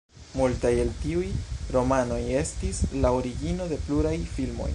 [0.37, 1.27] Multaj el tiuj
[1.75, 4.69] romanoj estis la origino de pluraj filmoj.